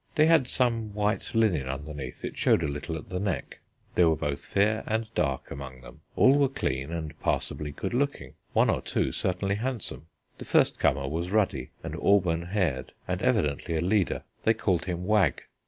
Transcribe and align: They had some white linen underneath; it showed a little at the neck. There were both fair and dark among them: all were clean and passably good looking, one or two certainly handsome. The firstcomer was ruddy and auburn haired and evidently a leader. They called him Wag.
They 0.15 0.25
had 0.25 0.47
some 0.47 0.95
white 0.95 1.29
linen 1.35 1.69
underneath; 1.69 2.25
it 2.25 2.35
showed 2.35 2.63
a 2.63 2.67
little 2.67 2.97
at 2.97 3.09
the 3.09 3.19
neck. 3.19 3.59
There 3.93 4.09
were 4.09 4.15
both 4.15 4.43
fair 4.43 4.83
and 4.87 5.05
dark 5.13 5.51
among 5.51 5.81
them: 5.81 6.01
all 6.15 6.39
were 6.39 6.49
clean 6.49 6.91
and 6.91 7.13
passably 7.19 7.69
good 7.71 7.93
looking, 7.93 8.33
one 8.53 8.71
or 8.71 8.81
two 8.81 9.11
certainly 9.11 9.57
handsome. 9.57 10.07
The 10.39 10.45
firstcomer 10.45 11.07
was 11.07 11.29
ruddy 11.29 11.69
and 11.83 11.95
auburn 12.01 12.47
haired 12.47 12.93
and 13.07 13.21
evidently 13.21 13.75
a 13.75 13.79
leader. 13.79 14.23
They 14.43 14.55
called 14.55 14.85
him 14.85 15.05
Wag. 15.05 15.43